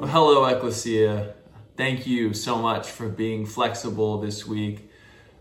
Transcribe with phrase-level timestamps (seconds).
[0.00, 1.34] Well, hello, Ecclesia.
[1.76, 4.90] Thank you so much for being flexible this week.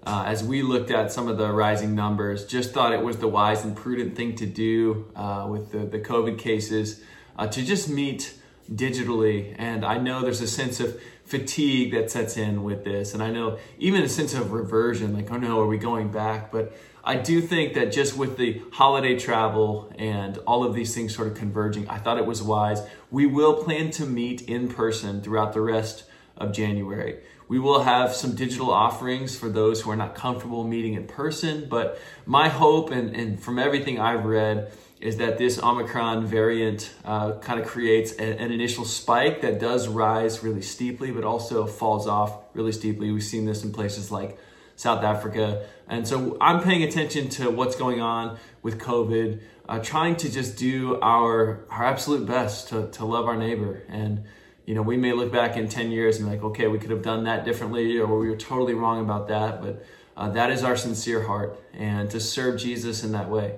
[0.06, 3.28] Uh, as we looked at some of the rising numbers, just thought it was the
[3.30, 7.02] wise and prudent thing to do uh, with the, the COVID cases
[7.38, 8.34] uh, to just meet
[8.70, 9.56] digitally.
[9.58, 13.14] And I know there's a sense of fatigue that sets in with this.
[13.14, 16.52] And I know even a sense of reversion, like, oh no, are we going back?
[16.52, 16.74] But
[17.10, 21.28] I do think that just with the holiday travel and all of these things sort
[21.28, 22.84] of converging, I thought it was wise.
[23.10, 26.04] We will plan to meet in person throughout the rest
[26.38, 27.18] of January.
[27.48, 31.66] We will have some digital offerings for those who are not comfortable meeting in person,
[31.68, 34.72] but my hope and, and from everything I've read
[35.02, 39.88] is that this Omicron variant uh, kind of creates a, an initial spike that does
[39.88, 43.12] rise really steeply, but also falls off really steeply.
[43.12, 44.38] We've seen this in places like
[44.80, 45.68] South Africa.
[45.90, 50.56] And so I'm paying attention to what's going on with COVID, uh, trying to just
[50.56, 53.84] do our, our absolute best to, to love our neighbor.
[53.90, 54.24] And,
[54.66, 56.92] you know, we may look back in 10 years and be like, okay, we could
[56.92, 59.62] have done that differently, or we were totally wrong about that.
[59.62, 59.86] But
[60.16, 63.58] uh, that is our sincere heart, and to serve Jesus in that way.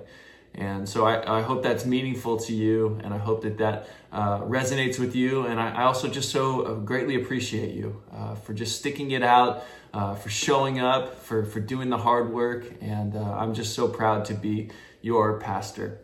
[0.54, 4.40] And so I, I, hope that's meaningful to you, and I hope that that uh,
[4.40, 5.46] resonates with you.
[5.46, 9.22] And I, I, also just so uh, greatly appreciate you uh, for just sticking it
[9.22, 12.66] out, uh, for showing up, for, for doing the hard work.
[12.82, 16.02] And uh, I'm just so proud to be your pastor.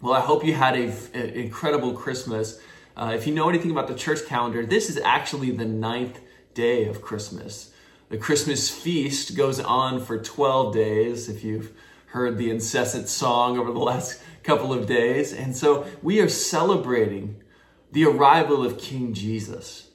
[0.00, 2.60] Well, I hope you had an incredible Christmas.
[2.96, 6.20] Uh, if you know anything about the church calendar, this is actually the ninth
[6.54, 7.72] day of Christmas.
[8.08, 11.28] The Christmas feast goes on for 12 days.
[11.28, 11.72] If you've
[12.14, 15.32] heard the incessant song over the last couple of days.
[15.32, 17.42] And so we are celebrating
[17.90, 19.88] the arrival of King Jesus.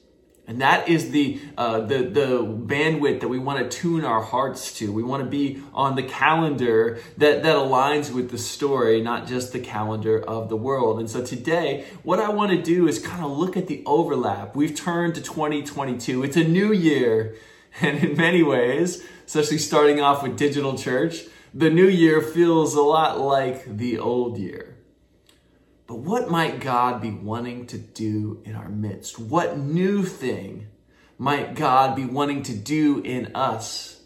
[0.46, 4.74] And that is the, uh, the, the bandwidth that we want to tune our hearts
[4.74, 4.92] to.
[4.92, 9.54] We want to be on the calendar that, that aligns with the story, not just
[9.54, 11.00] the calendar of the world.
[11.00, 14.54] And so today, what I want to do is kind of look at the overlap.
[14.54, 16.22] We've turned to 2022.
[16.22, 17.34] It's a new year.
[17.80, 22.82] And in many ways, especially starting off with digital church, the new year feels a
[22.82, 24.76] lot like the old year.
[25.88, 29.18] But what might God be wanting to do in our midst?
[29.18, 30.68] What new thing
[31.18, 34.00] might God be wanting to do in us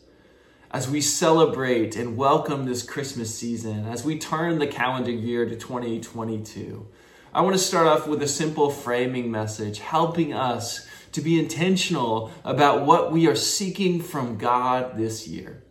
[0.71, 5.55] as we celebrate and welcome this Christmas season, as we turn the calendar year to
[5.55, 6.87] 2022?
[7.35, 12.33] I want to start off with a simple framing message, helping us to be intentional
[12.43, 15.64] about what we are seeking from God this year.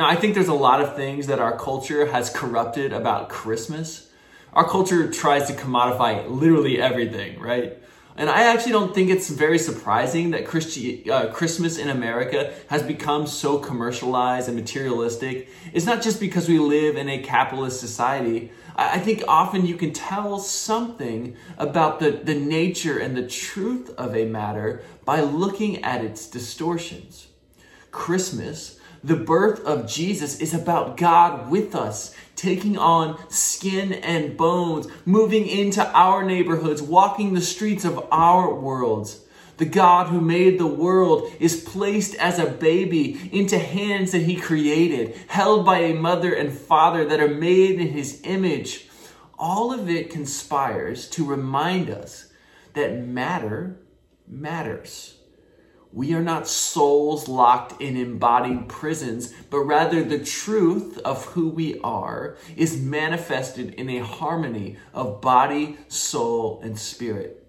[0.00, 4.08] Now, I think there's a lot of things that our culture has corrupted about Christmas.
[4.54, 7.76] Our culture tries to commodify literally everything, right?
[8.16, 12.82] And I actually don't think it's very surprising that Christi- uh, Christmas in America has
[12.82, 15.50] become so commercialized and materialistic.
[15.74, 18.52] It's not just because we live in a capitalist society.
[18.76, 23.90] I, I think often you can tell something about the, the nature and the truth
[23.98, 27.26] of a matter by looking at its distortions.
[27.90, 34.88] Christmas the birth of Jesus is about God with us, taking on skin and bones,
[35.06, 39.20] moving into our neighborhoods, walking the streets of our worlds.
[39.56, 44.36] The God who made the world is placed as a baby into hands that he
[44.36, 48.88] created, held by a mother and father that are made in his image.
[49.38, 52.32] All of it conspires to remind us
[52.72, 53.80] that matter
[54.26, 55.19] matters.
[55.92, 61.80] We are not souls locked in embodied prisons, but rather the truth of who we
[61.80, 67.44] are is manifested in a harmony of body, soul, and spirit.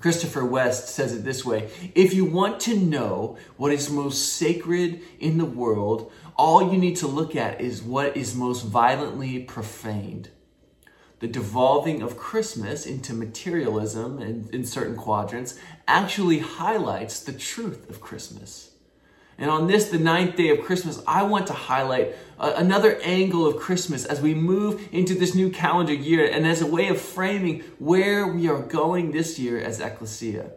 [0.00, 5.02] Christopher West says it this way If you want to know what is most sacred
[5.20, 10.30] in the world, all you need to look at is what is most violently profaned
[11.20, 18.00] the devolving of Christmas into materialism in, in certain quadrants actually highlights the truth of
[18.00, 18.70] Christmas.
[19.36, 23.56] And on this, the ninth day of Christmas, I want to highlight another angle of
[23.56, 27.60] Christmas as we move into this new calendar year and as a way of framing
[27.78, 30.50] where we are going this year as Ecclesia.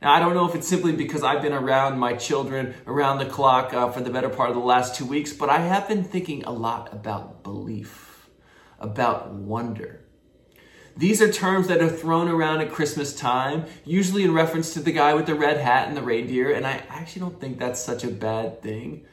[0.00, 3.26] Now, I don't know if it's simply because I've been around my children around the
[3.26, 6.04] clock uh, for the better part of the last two weeks, but I have been
[6.04, 8.03] thinking a lot about belief
[8.78, 10.00] about wonder.
[10.96, 14.92] These are terms that are thrown around at Christmas time, usually in reference to the
[14.92, 18.04] guy with the red hat and the reindeer, and I actually don't think that's such
[18.04, 19.04] a bad thing.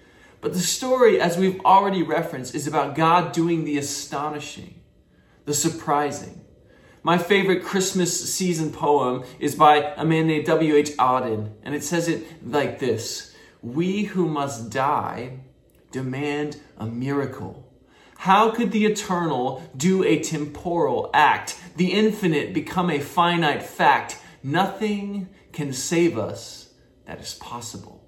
[0.41, 4.81] But the story, as we've already referenced, is about God doing the astonishing,
[5.45, 6.41] the surprising.
[7.01, 10.91] My favorite Christmas season poem is by a man named W.H.
[10.97, 15.39] Auden, and it says it like this We who must die
[15.91, 17.70] demand a miracle
[18.21, 21.59] how could the eternal do a temporal act?
[21.75, 24.19] The infinite become a finite fact?
[24.43, 26.71] Nothing can save us
[27.05, 28.07] that is possible.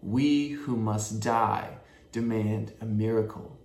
[0.00, 1.78] We who must die
[2.12, 3.57] demand a miracle.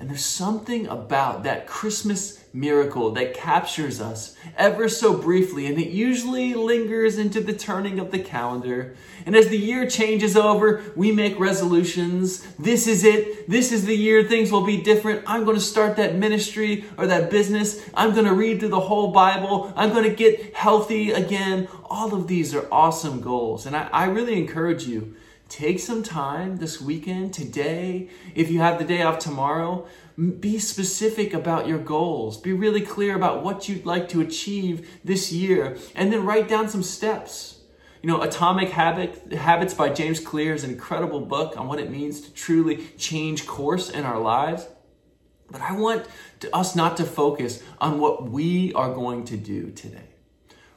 [0.00, 5.88] And there's something about that Christmas miracle that captures us ever so briefly, and it
[5.88, 8.96] usually lingers into the turning of the calendar.
[9.26, 12.46] And as the year changes over, we make resolutions.
[12.58, 13.48] This is it.
[13.48, 15.22] This is the year things will be different.
[15.26, 17.86] I'm going to start that ministry or that business.
[17.94, 19.72] I'm going to read through the whole Bible.
[19.76, 21.68] I'm going to get healthy again.
[21.90, 23.66] All of these are awesome goals.
[23.66, 25.14] And I, I really encourage you
[25.48, 29.86] Take some time this weekend, today, if you have the day off tomorrow,
[30.40, 32.36] be specific about your goals.
[32.36, 36.68] Be really clear about what you'd like to achieve this year, and then write down
[36.68, 37.60] some steps.
[38.02, 41.90] You know, Atomic Habit, Habits by James Clear is an incredible book on what it
[41.90, 44.66] means to truly change course in our lives.
[45.50, 46.06] But I want
[46.40, 50.08] to, us not to focus on what we are going to do today.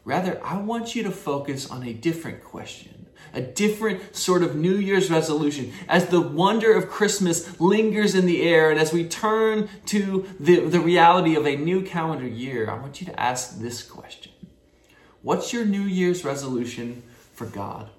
[0.06, 2.99] Rather, I want you to focus on a different question
[3.34, 5.72] a different sort of New Year's resolution.
[5.88, 10.62] As the wonder of Christmas lingers in the air, and as we turn to the,
[10.62, 14.32] the reality of a new calendar year, I want you to ask this question
[15.22, 17.90] What's your New Year's resolution for God?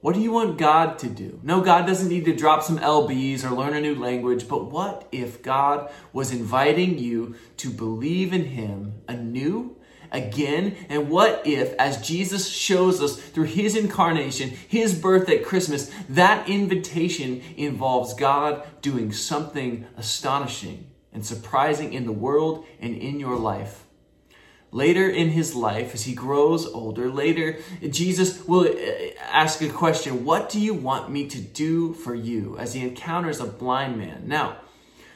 [0.00, 1.40] What do you want God to do?
[1.42, 5.08] No, God doesn't need to drop some LBs or learn a new language, but what
[5.10, 9.76] if God was inviting you to believe in Him anew
[10.10, 10.76] again?
[10.88, 16.48] And what if, as Jesus shows us through his incarnation, his birth at Christmas, that
[16.48, 23.84] invitation involves God doing something astonishing and surprising in the world and in your life?
[24.70, 27.58] Later in his life, as he grows older, later,
[27.88, 32.58] Jesus will uh, ask a question What do you want me to do for you?
[32.58, 34.24] as he encounters a blind man.
[34.26, 34.58] Now,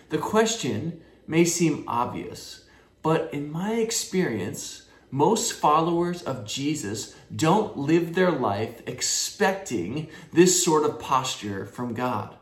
[0.09, 2.62] the question may seem obvious,
[3.03, 10.85] but in my experience, most followers of Jesus don't live their life expecting this sort
[10.85, 12.37] of posture from God.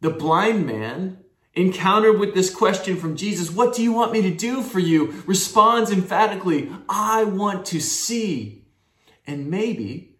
[0.00, 4.34] The blind man, encountered with this question from Jesus, What do you want me to
[4.34, 5.22] do for you?
[5.26, 8.64] responds emphatically, I want to see.
[9.26, 10.13] And maybe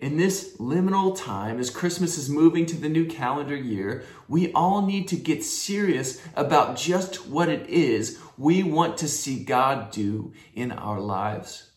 [0.00, 4.86] in this liminal time, as Christmas is moving to the new calendar year, we all
[4.86, 10.32] need to get serious about just what it is we want to see God do
[10.54, 11.70] in our lives.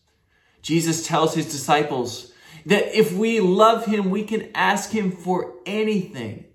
[0.62, 2.32] Jesus tells his disciples
[2.64, 6.46] that if we love him, we can ask him for anything.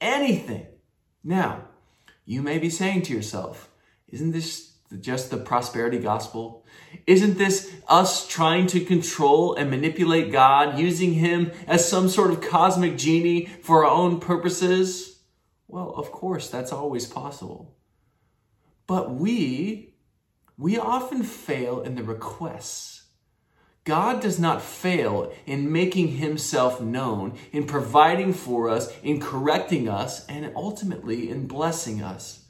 [0.00, 0.66] Anything.
[1.22, 1.68] Now,
[2.24, 3.70] you may be saying to yourself,
[4.08, 6.64] isn't this just the prosperity gospel?
[7.06, 12.40] Isn't this us trying to control and manipulate God, using Him as some sort of
[12.40, 15.20] cosmic genie for our own purposes?
[15.68, 17.76] Well, of course, that's always possible.
[18.86, 19.94] But we,
[20.58, 23.04] we often fail in the requests.
[23.84, 30.24] God does not fail in making himself known, in providing for us, in correcting us,
[30.26, 32.41] and ultimately in blessing us.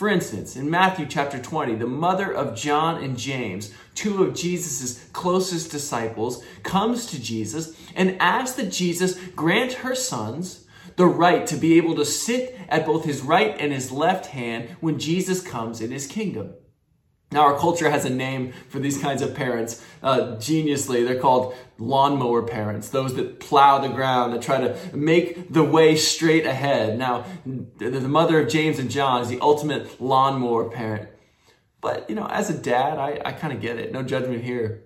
[0.00, 5.04] For instance, in Matthew chapter 20, the mother of John and James, two of Jesus'
[5.12, 10.64] closest disciples, comes to Jesus and asks that Jesus grant her sons
[10.96, 14.70] the right to be able to sit at both his right and his left hand
[14.80, 16.54] when Jesus comes in his kingdom.
[17.32, 19.84] Now, our culture has a name for these kinds of parents.
[20.02, 25.52] Uh, geniusly, they're called lawnmower parents, those that plow the ground, that try to make
[25.52, 26.98] the way straight ahead.
[26.98, 31.08] Now, the mother of James and John is the ultimate lawnmower parent.
[31.80, 33.92] But, you know, as a dad, I, I kind of get it.
[33.92, 34.82] No judgment here.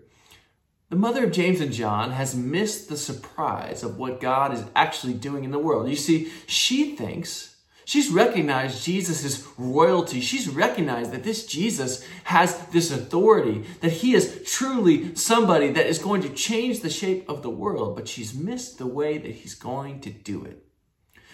[0.90, 5.14] The mother of James and John has missed the surprise of what God is actually
[5.14, 5.88] doing in the world.
[5.88, 7.53] You see, she thinks
[7.84, 10.20] She's recognized Jesus' royalty.
[10.20, 15.98] She's recognized that this Jesus has this authority, that he is truly somebody that is
[15.98, 19.54] going to change the shape of the world, but she's missed the way that he's
[19.54, 20.64] going to do it.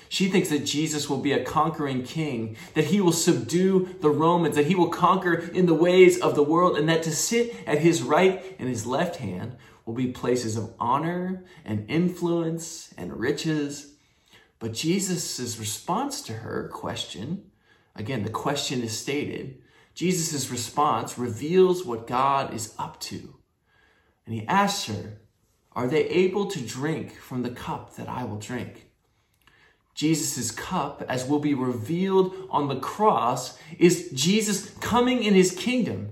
[0.08, 4.56] She thinks that Jesus will be a conquering king, that he will subdue the Romans,
[4.56, 7.78] that he will conquer in the ways of the world, and that to sit at
[7.78, 13.89] his right and his left hand will be places of honor and influence and riches
[14.60, 17.50] but Jesus' response to her question,
[17.96, 19.58] again, the question is stated,
[19.94, 23.36] Jesus' response reveals what God is up to.
[24.26, 25.22] And he asks her,
[25.72, 28.90] Are they able to drink from the cup that I will drink?
[29.94, 36.10] Jesus' cup, as will be revealed on the cross, is Jesus coming in his kingdom.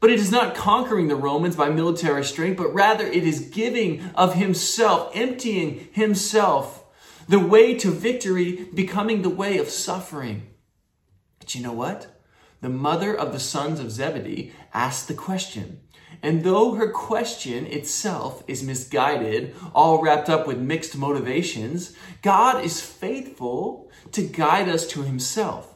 [0.00, 4.02] But it is not conquering the Romans by military strength, but rather it is giving
[4.16, 6.83] of himself, emptying himself
[7.28, 10.50] the way to victory becoming the way of suffering.
[11.38, 12.14] But you know what?
[12.64, 15.80] the mother of the sons of Zebedee, asked the question.
[16.22, 22.80] And though her question itself is misguided, all wrapped up with mixed motivations, God is
[22.80, 25.74] faithful to guide us to himself.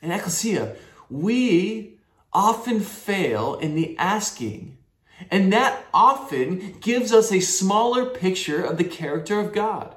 [0.00, 0.76] In Ecclesia,
[1.10, 1.98] we
[2.32, 4.78] often fail in the asking.
[5.30, 9.94] And that often gives us a smaller picture of the character of God.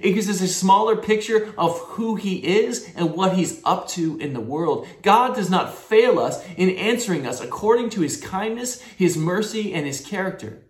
[0.00, 4.18] It gives us a smaller picture of who he is and what he's up to
[4.18, 4.86] in the world.
[5.02, 9.86] God does not fail us in answering us according to his kindness, his mercy, and
[9.86, 10.62] his character.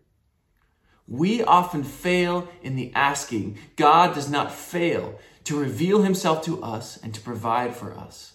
[1.07, 3.59] We often fail in the asking.
[3.77, 8.35] God does not fail to reveal himself to us and to provide for us.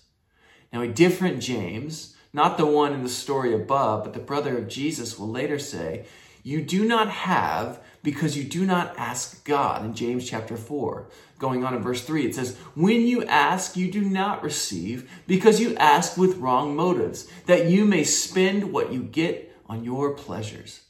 [0.71, 4.67] Now, a different James, not the one in the story above, but the brother of
[4.67, 6.05] Jesus, will later say,
[6.43, 9.83] You do not have because you do not ask God.
[9.83, 13.91] In James chapter 4, going on in verse 3, it says, When you ask, you
[13.91, 19.03] do not receive because you ask with wrong motives, that you may spend what you
[19.03, 20.81] get on your pleasures.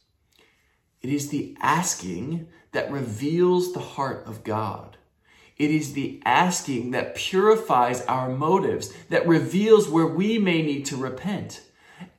[1.02, 4.98] It is the asking that reveals the heart of God.
[5.58, 10.96] It is the asking that purifies our motives, that reveals where we may need to
[10.96, 11.62] repent.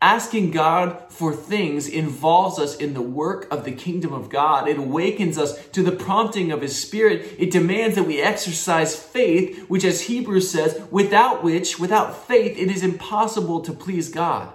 [0.03, 4.67] Asking God for things involves us in the work of the kingdom of God.
[4.67, 7.37] It awakens us to the prompting of His Spirit.
[7.39, 12.71] It demands that we exercise faith, which, as Hebrews says, without which, without faith, it
[12.71, 14.53] is impossible to please God.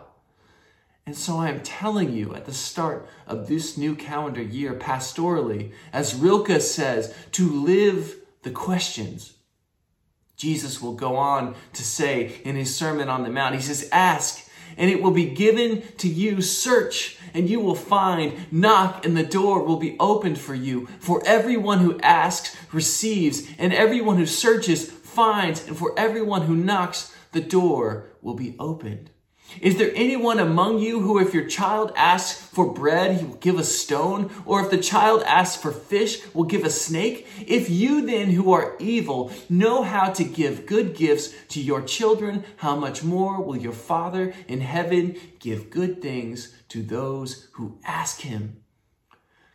[1.06, 5.72] And so I am telling you at the start of this new calendar year, pastorally,
[5.94, 9.34] as Rilke says, to live the questions.
[10.36, 14.45] Jesus will go on to say in his Sermon on the Mount, he says, Ask
[14.78, 16.42] and it will be given to you.
[16.42, 18.52] Search, and you will find.
[18.52, 20.88] Knock, and the door will be opened for you.
[21.00, 27.16] For everyone who asks receives, and everyone who searches finds, and for everyone who knocks,
[27.32, 29.10] the door will be opened.
[29.62, 33.58] Is there anyone among you who, if your child asks for bread, he will give
[33.58, 34.32] a stone?
[34.46, 37.28] Or if the child asks for fish, will give a snake?
[37.48, 42.44] If you then, who are evil, know how to give good gifts to your children,
[42.58, 48.22] how much more will your Father in heaven give good things to those who ask
[48.22, 48.62] him?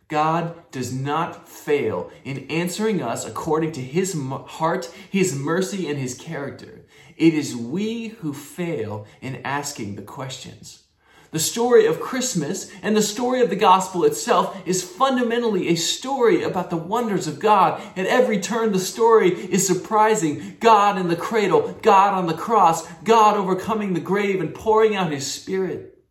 [0.07, 4.13] God does not fail in answering us according to his
[4.47, 6.80] heart, his mercy, and his character.
[7.21, 10.85] It is we who fail in asking the questions.
[11.29, 16.41] The story of Christmas and the story of the gospel itself is fundamentally a story
[16.41, 17.79] about the wonders of God.
[17.95, 20.57] At every turn, the story is surprising.
[20.59, 25.11] God in the cradle, God on the cross, God overcoming the grave and pouring out
[25.11, 26.03] his spirit.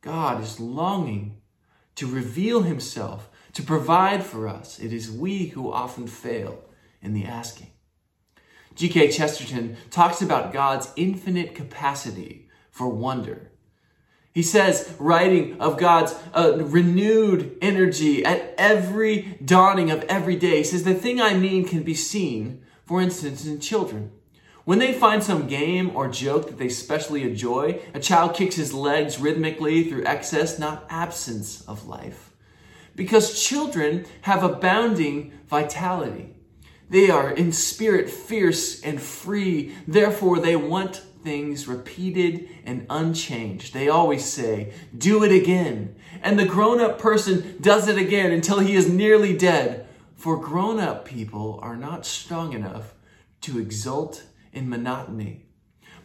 [0.00, 1.42] God is longing
[1.96, 4.78] to reveal himself, to provide for us.
[4.78, 6.64] It is we who often fail
[7.02, 7.71] in the asking.
[8.74, 9.10] G.K.
[9.10, 13.50] Chesterton talks about God's infinite capacity for wonder.
[14.32, 20.64] He says, writing of God's uh, renewed energy at every dawning of every day, he
[20.64, 24.10] says, The thing I mean can be seen, for instance, in children.
[24.64, 28.72] When they find some game or joke that they specially enjoy, a child kicks his
[28.72, 32.32] legs rhythmically through excess, not absence of life.
[32.94, 36.36] Because children have abounding vitality.
[36.92, 39.74] They are in spirit fierce and free.
[39.88, 43.72] Therefore, they want things repeated and unchanged.
[43.72, 45.96] They always say, do it again.
[46.22, 49.86] And the grown up person does it again until he is nearly dead.
[50.16, 52.92] For grown up people are not strong enough
[53.40, 55.46] to exult in monotony.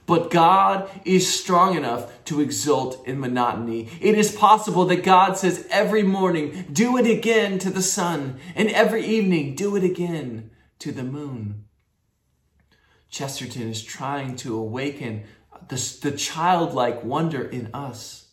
[0.05, 3.89] But God is strong enough to exult in monotony.
[3.99, 8.69] It is possible that God says every morning, do it again to the sun, and
[8.69, 11.65] every evening, do it again to the moon.
[13.09, 15.23] Chesterton is trying to awaken
[15.69, 18.26] the, the childlike wonder in us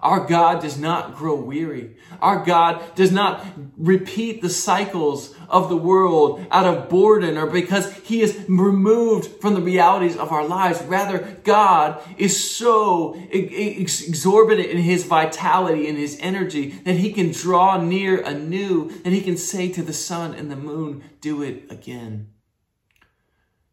[0.00, 1.96] our God does not grow weary.
[2.20, 3.46] Our God does not
[3.76, 9.54] repeat the cycles of the world out of boredom or because he is removed from
[9.54, 10.82] the realities of our lives.
[10.82, 17.80] Rather, God is so exorbitant in his vitality and his energy that he can draw
[17.80, 22.28] near anew and he can say to the sun and the moon, do it again.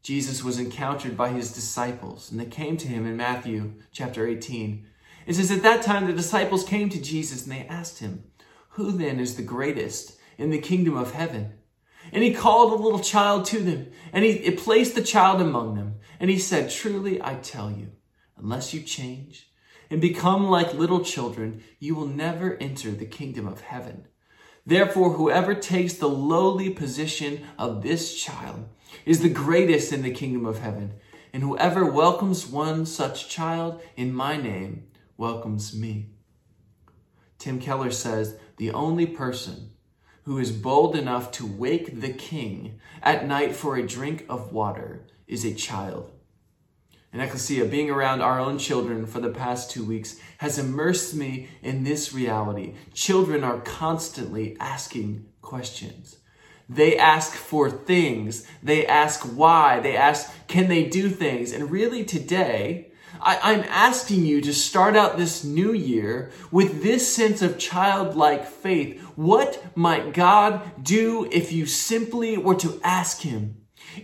[0.03, 4.85] Jesus was encountered by his disciples and they came to him in Matthew chapter 18
[5.29, 8.23] it says, At that time the disciples came to Jesus and they asked him,
[8.69, 11.53] Who then is the greatest in the kingdom of heaven?
[12.11, 15.95] And he called a little child to them, and he placed the child among them.
[16.19, 17.91] And he said, Truly I tell you,
[18.37, 19.51] unless you change
[19.91, 24.07] and become like little children, you will never enter the kingdom of heaven.
[24.65, 28.67] Therefore, whoever takes the lowly position of this child
[29.05, 30.93] is the greatest in the kingdom of heaven.
[31.31, 34.88] and whoever welcomes one such child in my name
[35.19, 36.07] welcomes me.
[37.37, 39.71] Tim Keller says the only person
[40.23, 45.05] who is bold enough to wake the king at night for a drink of water
[45.27, 46.11] is a child.
[47.11, 51.49] And Ecclesia, being around our own children for the past two weeks has immersed me
[51.61, 52.75] in this reality.
[52.93, 56.17] Children are constantly asking questions.
[56.69, 58.45] They ask for things.
[58.61, 59.79] They ask why.
[59.79, 61.51] They ask, can they do things?
[61.51, 62.88] And really today,
[63.21, 68.47] I, am asking you to start out this new year with this sense of childlike
[68.47, 69.01] faith.
[69.15, 73.55] What might God do if you simply were to ask Him?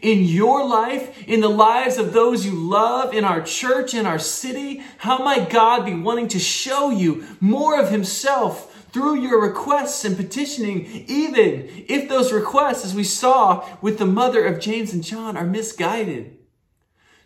[0.02, 4.20] In your life, in the lives of those you love, in our church, in our
[4.20, 10.06] city, how might God be wanting to show you more of Himself through your requests
[10.06, 15.04] and petitioning, even if those requests, as we saw with the mother of James and
[15.04, 16.38] John, are misguided.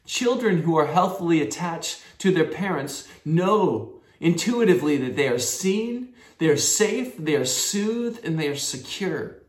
[0.10, 6.48] Children who are healthily attached to their parents know intuitively that they are seen, they
[6.48, 9.44] are safe, they are soothed, and they are secure.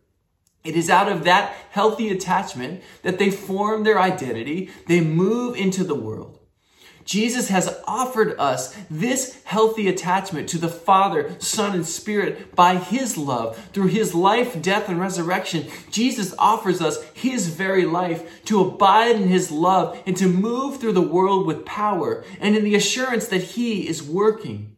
[0.62, 5.82] It is out of that healthy attachment that they form their identity, they move into
[5.82, 6.39] the world.
[7.04, 13.16] Jesus has offered us this healthy attachment to the Father, Son, and Spirit by His
[13.16, 13.56] love.
[13.72, 19.28] Through His life, death, and resurrection, Jesus offers us His very life to abide in
[19.28, 23.42] His love and to move through the world with power and in the assurance that
[23.42, 24.76] He is working.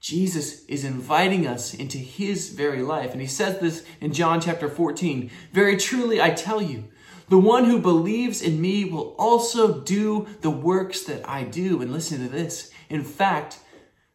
[0.00, 3.12] Jesus is inviting us into His very life.
[3.12, 6.84] And He says this in John chapter 14 Very truly, I tell you,
[7.28, 11.82] the one who believes in me will also do the works that I do.
[11.82, 12.70] And listen to this.
[12.88, 13.58] In fact,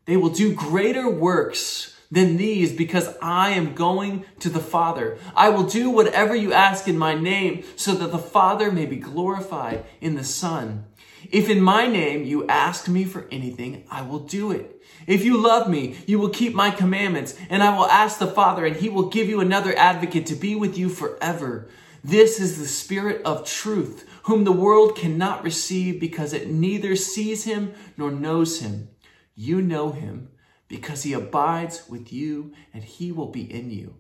[0.06, 5.18] they will do greater works than these because I am going to the Father.
[5.36, 8.98] I will do whatever you ask in my name so that the Father may be
[8.98, 10.86] glorified in the Son.
[11.32, 14.82] If in my name you ask me for anything, I will do it.
[15.08, 18.66] If you love me, you will keep my commandments, and I will ask the Father,
[18.66, 21.68] and he will give you another advocate to be with you forever
[22.04, 27.46] this is the Spirit of truth, whom the world cannot receive because it neither sees
[27.46, 28.90] him nor knows him.
[29.36, 30.30] You know him
[30.68, 33.96] because he abides with you and he will be in you.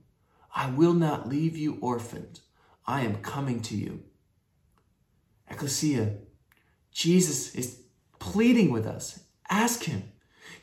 [0.56, 2.42] I will not leave you orphaned.
[2.86, 4.04] I am coming to you.
[5.50, 6.18] Ecclesia,
[6.92, 7.84] Jesus is
[8.20, 9.22] pleading with us.
[9.50, 10.13] Ask him.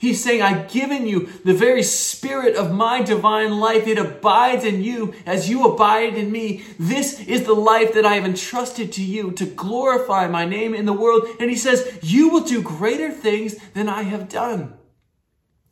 [0.00, 3.86] He's saying, I've given you the very spirit of my divine life.
[3.86, 6.64] It abides in you as you abide in me.
[6.78, 10.86] This is the life that I have entrusted to you to glorify my name in
[10.86, 11.28] the world.
[11.38, 14.72] And he says, you will do greater things than I have done.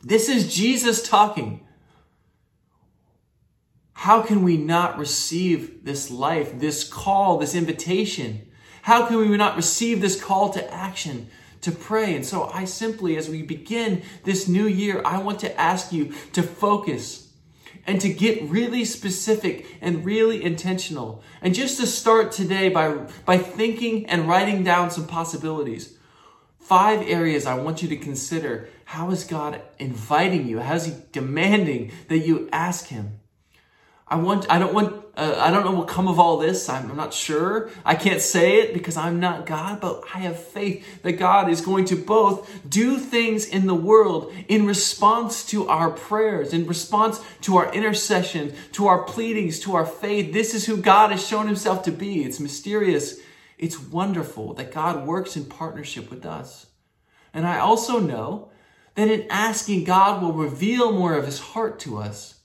[0.03, 1.67] This is Jesus talking.
[3.95, 8.47] How can we not receive this life, this call, this invitation?
[8.83, 11.31] How can we not receive this call to action?
[11.63, 12.15] To pray.
[12.15, 16.13] And so I simply, as we begin this new year, I want to ask you
[16.33, 17.29] to focus
[17.87, 21.23] and to get really specific and really intentional.
[21.41, 25.97] And just to start today by, by thinking and writing down some possibilities.
[26.61, 28.69] Five areas I want you to consider.
[28.85, 30.59] How is God inviting you?
[30.61, 33.21] How is He demanding that you ask Him?
[34.11, 36.69] I want, I don't want, uh, I don't know what come of all this.
[36.71, 37.69] I'm, I'm not sure.
[37.85, 41.61] I can't say it because I'm not God, but I have faith that God is
[41.61, 47.23] going to both do things in the world in response to our prayers, in response
[47.43, 50.33] to our intercession, to our pleadings, to our faith.
[50.33, 52.25] This is who God has shown himself to be.
[52.25, 53.21] It's mysterious.
[53.59, 56.67] It's wonderful that God works in partnership with us.
[57.35, 58.53] And I also know
[58.95, 62.38] that in asking, God will reveal more of his heart to us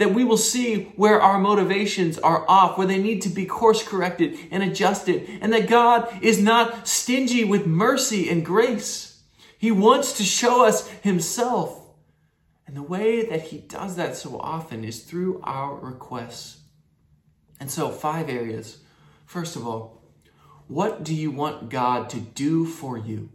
[0.00, 3.86] that we will see where our motivations are off, where they need to be course
[3.86, 9.22] corrected and adjusted, and that God is not stingy with mercy and grace.
[9.58, 11.78] He wants to show us Himself.
[12.66, 16.62] And the way that He does that so often is through our requests.
[17.60, 18.78] And so, five areas.
[19.26, 20.00] First of all,
[20.66, 23.28] what do you want God to do for you?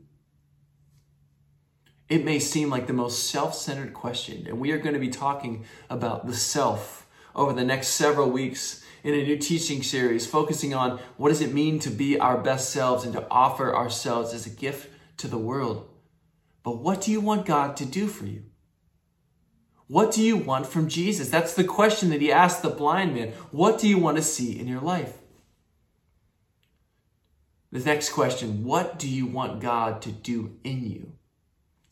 [2.07, 5.09] It may seem like the most self centered question, and we are going to be
[5.09, 10.73] talking about the self over the next several weeks in a new teaching series focusing
[10.73, 14.45] on what does it mean to be our best selves and to offer ourselves as
[14.45, 15.89] a gift to the world.
[16.63, 18.43] But what do you want God to do for you?
[19.87, 21.29] What do you want from Jesus?
[21.29, 23.29] That's the question that he asked the blind man.
[23.51, 25.17] What do you want to see in your life?
[27.71, 31.11] The next question What do you want God to do in you?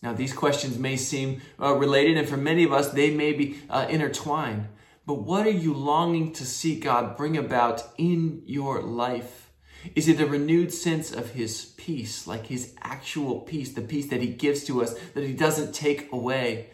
[0.04, 3.62] Now, these questions may seem uh, related, and for many of us, they may be
[3.70, 4.68] uh, intertwined.
[5.06, 9.50] But what are you longing to see God bring about in your life?
[9.96, 14.22] Is it a renewed sense of his peace, like his actual peace, the peace that
[14.22, 16.72] he gives to us, that he doesn't take away?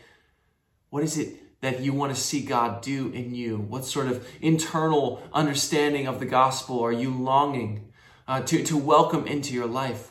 [0.90, 3.58] What is it that you want to see God do in you?
[3.58, 7.92] What sort of internal understanding of the gospel are you longing
[8.28, 10.10] uh, to, to welcome into your life?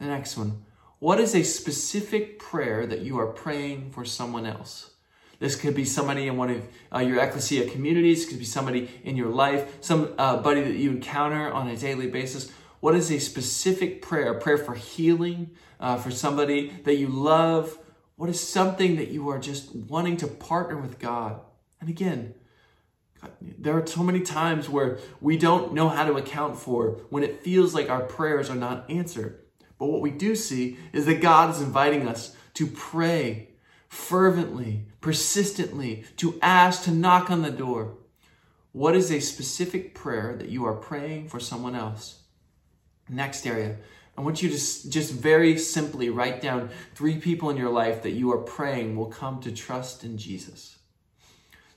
[0.00, 0.64] The next one.
[1.02, 4.92] What is a specific prayer that you are praying for someone else?
[5.40, 8.24] This could be somebody in one of uh, your ecclesia communities.
[8.24, 12.06] It could be somebody in your life, somebody uh, that you encounter on a daily
[12.06, 12.52] basis.
[12.78, 14.32] What is a specific prayer?
[14.32, 17.76] A prayer for healing, uh, for somebody that you love.
[18.14, 21.40] What is something that you are just wanting to partner with God?
[21.80, 22.34] And again,
[23.40, 27.42] there are so many times where we don't know how to account for when it
[27.42, 29.41] feels like our prayers are not answered.
[29.82, 33.48] But what we do see is that God is inviting us to pray
[33.88, 37.94] fervently, persistently, to ask, to knock on the door.
[38.70, 42.20] What is a specific prayer that you are praying for someone else?
[43.08, 43.78] Next area.
[44.16, 48.12] I want you to just very simply write down three people in your life that
[48.12, 50.78] you are praying will come to trust in Jesus.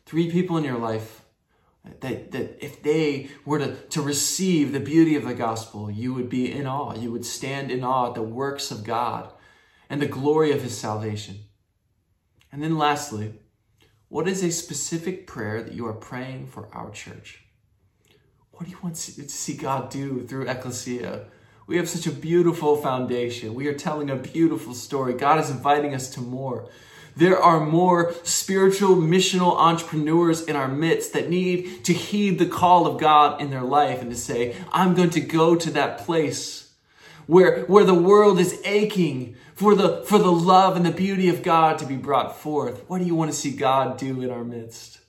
[0.06, 1.25] Three people in your life
[2.02, 6.30] that, that if they were to, to receive the beauty of the gospel, you would
[6.30, 6.96] be in awe.
[6.96, 9.32] You would stand in awe at the works of God
[9.90, 11.40] and the glory of his salvation.
[12.52, 13.34] And then lastly,
[14.08, 17.44] what is a specific prayer that you are praying for our church?
[18.52, 21.28] What do you want to see God do through Ecclesia?
[21.68, 23.56] We have such a beautiful foundation.
[23.56, 25.14] We are telling a beautiful story.
[25.14, 26.70] God is inviting us to more.
[27.16, 32.86] There are more spiritual missional entrepreneurs in our midst that need to heed the call
[32.86, 36.74] of God in their life and to say, I'm going to go to that place
[37.26, 41.42] where, where the world is aching for the, for the love and the beauty of
[41.42, 42.84] God to be brought forth.
[42.90, 45.00] What do you want to see God do in our midst?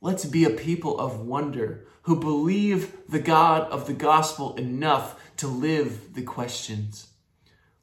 [0.00, 5.46] Let's be a people of wonder who believe the God of the gospel enough to
[5.46, 7.08] live the questions.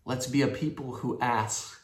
[0.04, 1.77] Let's be a people who ask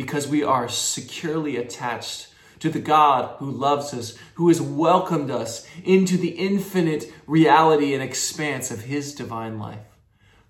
[0.00, 5.68] because we are securely attached to the God who loves us, who has welcomed us
[5.84, 9.98] into the infinite reality and expanse of his divine life.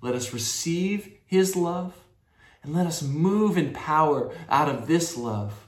[0.00, 1.96] Let us receive his love
[2.62, 5.66] and let us move in power out of this love.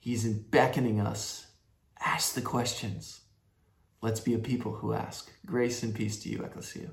[0.00, 1.48] He's beckoning us.
[2.00, 3.20] Ask the questions.
[4.00, 5.30] Let's be a people who ask.
[5.44, 6.92] Grace and peace to you, Ecclesia.